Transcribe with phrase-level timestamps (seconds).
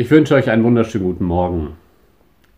[0.00, 1.76] Ich wünsche euch einen wunderschönen guten Morgen.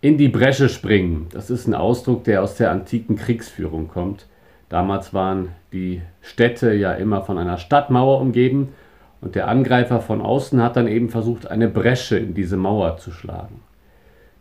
[0.03, 4.27] In die Bresche springen, das ist ein Ausdruck, der aus der antiken Kriegsführung kommt.
[4.69, 8.75] Damals waren die Städte ja immer von einer Stadtmauer umgeben
[9.23, 13.11] und der Angreifer von außen hat dann eben versucht, eine Bresche in diese Mauer zu
[13.11, 13.63] schlagen.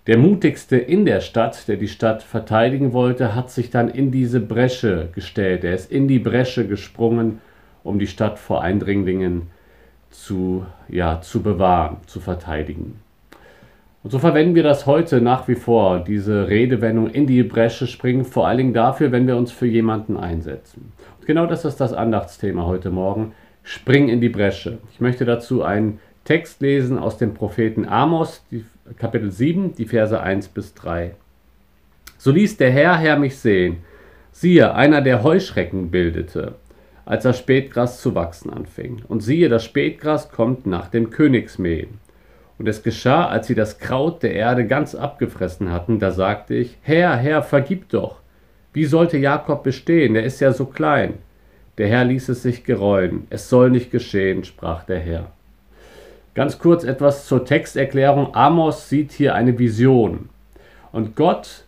[0.05, 4.41] Der mutigste in der Stadt, der die Stadt verteidigen wollte, hat sich dann in diese
[4.41, 5.63] Bresche gestellt.
[5.63, 7.39] Er ist in die Bresche gesprungen,
[7.81, 9.58] um die Stadt vor Eindringlingen zu
[10.09, 12.99] zu, ja, zu bewahren, zu verteidigen.
[14.01, 18.23] Und so verwenden wir das heute nach wie vor, diese Redewendung in die Bresche springen,
[18.23, 20.93] vor allen Dingen dafür, wenn wir uns für jemanden einsetzen.
[21.19, 23.33] Und genau das ist das Andachtsthema heute Morgen.
[23.64, 24.77] Spring in die Bresche.
[24.93, 28.64] Ich möchte dazu einen Text lesen aus dem Propheten Amos, die,
[28.97, 31.11] Kapitel 7, die Verse 1 bis 3.
[32.17, 33.78] So ließ der Herr, Herr mich sehen.
[34.31, 36.55] Siehe, einer, der Heuschrecken bildete
[37.09, 39.02] als das Spätgras zu wachsen anfing.
[39.08, 41.97] Und siehe, das Spätgras kommt nach dem Königsmähen.
[42.59, 46.78] Und es geschah, als sie das Kraut der Erde ganz abgefressen hatten, da sagte ich,
[46.84, 48.17] Herr, Herr, vergib doch.
[48.73, 50.16] Wie sollte Jakob bestehen?
[50.16, 51.16] Er ist ja so klein.
[51.80, 53.25] Der Herr ließ es sich gereuen.
[53.31, 55.31] Es soll nicht geschehen, sprach der Herr.
[56.36, 58.36] Ganz kurz etwas zur Texterklärung.
[58.36, 60.30] Amos sieht hier eine Vision.
[60.91, 61.66] Und Gott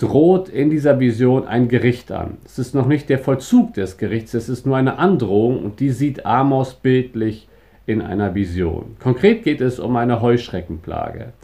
[0.00, 2.38] droht in dieser Vision ein Gericht an.
[2.46, 5.90] Es ist noch nicht der Vollzug des Gerichts, es ist nur eine Androhung und die
[5.90, 7.48] sieht Amos bildlich
[7.84, 8.96] in einer Vision.
[8.98, 11.34] Konkret geht es um eine Heuschreckenplage.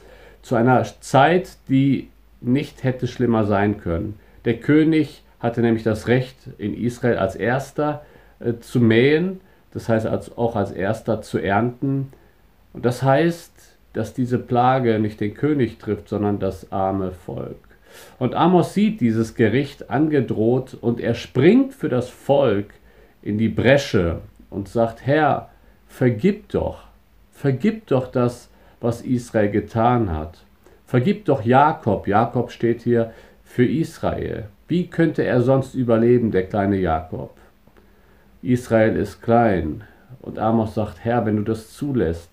[0.40, 2.08] Zu einer Zeit, die
[2.40, 4.14] nicht hätte schlimmer sein können.
[4.46, 8.06] Der König hatte nämlich das Recht, in Israel als erster
[8.40, 9.40] äh, zu mähen,
[9.74, 12.10] das heißt als, auch als erster zu ernten.
[12.72, 13.52] Und das heißt,
[13.92, 17.65] dass diese Plage nicht den König trifft, sondern das arme Volk.
[18.18, 22.74] Und Amos sieht dieses Gericht angedroht und er springt für das Volk
[23.22, 25.50] in die Bresche und sagt, Herr,
[25.86, 26.84] vergib doch,
[27.30, 28.48] vergib doch das,
[28.80, 30.38] was Israel getan hat.
[30.86, 32.06] Vergib doch Jakob.
[32.06, 33.12] Jakob steht hier
[33.44, 34.48] für Israel.
[34.68, 37.36] Wie könnte er sonst überleben, der kleine Jakob?
[38.42, 39.84] Israel ist klein.
[40.20, 42.30] Und Amos sagt, Herr, wenn du das zulässt,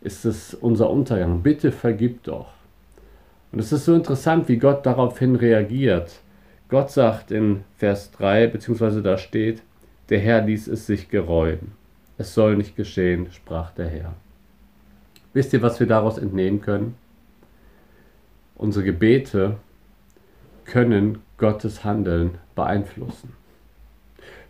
[0.00, 1.42] ist es unser Untergang.
[1.42, 2.48] Bitte vergib doch.
[3.52, 6.20] Und es ist so interessant, wie Gott daraufhin reagiert.
[6.68, 9.62] Gott sagt in Vers 3, beziehungsweise da steht,
[10.08, 11.72] der Herr ließ es sich gereuen.
[12.16, 14.14] Es soll nicht geschehen, sprach der Herr.
[15.34, 16.94] Wisst ihr, was wir daraus entnehmen können?
[18.54, 19.56] Unsere Gebete
[20.64, 23.34] können Gottes Handeln beeinflussen.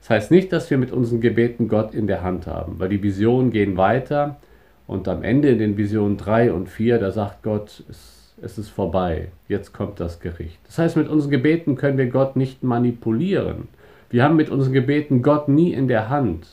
[0.00, 3.02] Das heißt nicht, dass wir mit unseren Gebeten Gott in der Hand haben, weil die
[3.02, 4.40] Visionen gehen weiter
[4.86, 8.68] und am Ende in den Visionen 3 und 4, da sagt Gott, es es ist
[8.68, 10.58] vorbei, jetzt kommt das Gericht.
[10.66, 13.68] Das heißt, mit unseren Gebeten können wir Gott nicht manipulieren.
[14.10, 16.46] Wir haben mit unseren Gebeten Gott nie in der Hand.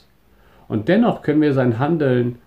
[0.68, 2.38] Und dennoch können wir sein Handeln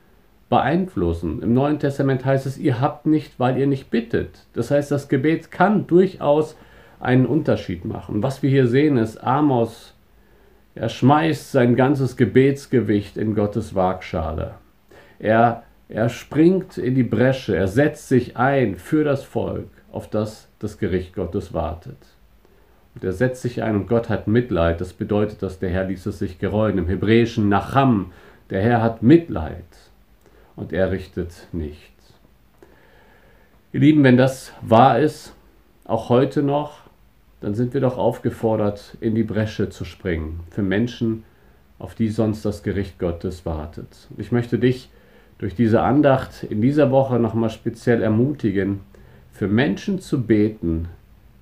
[0.48, 1.42] beeinflussen.
[1.42, 4.46] Im Neuen Testament heißt es, ihr habt nicht, weil ihr nicht bittet.
[4.52, 6.56] Das heißt, das Gebet kann durchaus
[7.00, 8.22] einen Unterschied machen.
[8.22, 9.94] Was wir hier sehen ist, Amos,
[10.74, 14.54] er schmeißt sein ganzes Gebetsgewicht in Gottes Waagschale.
[15.18, 20.48] Er er springt in die Bresche, er setzt sich ein für das Volk, auf das
[20.58, 21.98] das Gericht Gottes wartet.
[22.94, 24.80] Und er setzt sich ein und Gott hat Mitleid.
[24.80, 26.78] Das bedeutet, dass der Herr ließ es sich gereuen.
[26.78, 28.12] Im Hebräischen Nacham,
[28.48, 29.64] der Herr hat Mitleid
[30.56, 31.92] und er richtet nicht.
[33.72, 35.34] Ihr Lieben, wenn das wahr ist,
[35.84, 36.80] auch heute noch,
[37.40, 41.24] dann sind wir doch aufgefordert, in die Bresche zu springen für Menschen,
[41.78, 44.08] auf die sonst das Gericht Gottes wartet.
[44.16, 44.88] Ich möchte dich
[45.42, 48.78] durch diese Andacht in dieser Woche nochmal speziell ermutigen,
[49.32, 50.86] für Menschen zu beten,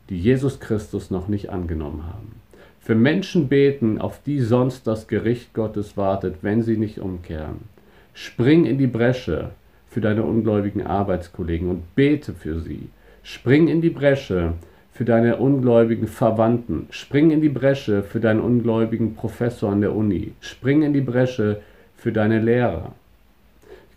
[0.09, 2.37] die Jesus Christus noch nicht angenommen haben.
[2.81, 7.69] Für Menschen beten, auf die sonst das Gericht Gottes wartet, wenn sie nicht umkehren.
[8.15, 9.51] Spring in die Bresche
[9.87, 12.89] für deine ungläubigen Arbeitskollegen und bete für sie.
[13.23, 14.55] Spring in die Bresche
[14.95, 16.87] für deine ungläubigen Verwandten.
[16.89, 20.33] Spring in die Bresche für deinen ungläubigen Professor an der Uni.
[20.41, 21.61] Spring in die Bresche
[21.99, 22.95] für deine Lehrer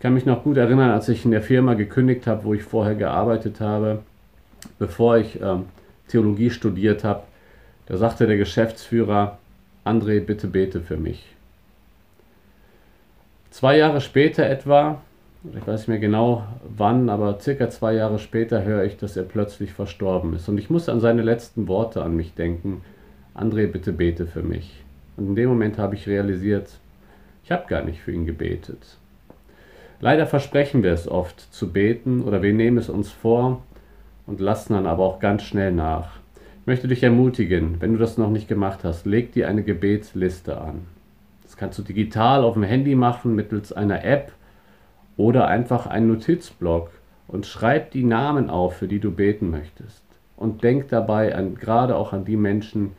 [0.04, 2.94] kann mich noch gut erinnern, als ich in der Firma gekündigt habe, wo ich vorher
[2.94, 4.00] gearbeitet habe,
[4.78, 5.64] bevor ich ähm,
[6.08, 7.22] Theologie studiert habe.
[7.86, 9.38] Da sagte der Geschäftsführer,
[9.82, 11.24] André, bitte bete für mich.
[13.50, 15.00] Zwei Jahre später etwa,
[15.42, 16.44] ich weiß nicht mehr genau
[16.76, 20.50] wann, aber circa zwei Jahre später höre ich, dass er plötzlich verstorben ist.
[20.50, 22.82] Und ich muss an seine letzten Worte an mich denken.
[23.34, 24.84] André, bitte bete für mich.
[25.16, 26.68] Und in dem Moment habe ich realisiert,
[27.42, 28.98] ich habe gar nicht für ihn gebetet.
[30.04, 33.62] Leider versprechen wir es oft zu beten oder wir nehmen es uns vor
[34.26, 36.18] und lassen dann aber auch ganz schnell nach.
[36.60, 40.60] Ich möchte dich ermutigen, wenn du das noch nicht gemacht hast, leg dir eine Gebetsliste
[40.60, 40.82] an.
[41.44, 44.32] Das kannst du digital auf dem Handy machen mittels einer App
[45.16, 46.90] oder einfach einen Notizblock
[47.26, 50.04] und schreib die Namen auf, für die du beten möchtest.
[50.36, 52.90] Und denk dabei an, gerade auch an die Menschen,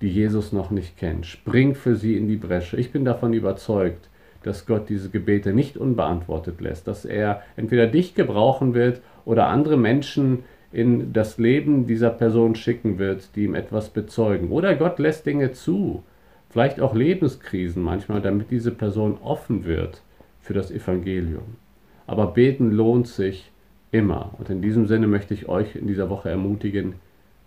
[0.00, 1.22] die Jesus noch nicht kennen.
[1.22, 2.78] Spring für sie in die Bresche.
[2.78, 4.08] Ich bin davon überzeugt,
[4.42, 9.76] dass Gott diese Gebete nicht unbeantwortet lässt, dass er entweder dich gebrauchen wird oder andere
[9.76, 14.50] Menschen in das Leben dieser Person schicken wird, die ihm etwas bezeugen.
[14.50, 16.04] Oder Gott lässt Dinge zu,
[16.48, 20.02] vielleicht auch Lebenskrisen manchmal, damit diese Person offen wird
[20.40, 21.56] für das Evangelium.
[22.06, 23.50] Aber beten lohnt sich
[23.90, 24.34] immer.
[24.38, 26.94] Und in diesem Sinne möchte ich euch in dieser Woche ermutigen,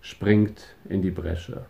[0.01, 1.65] springt in die Bresche.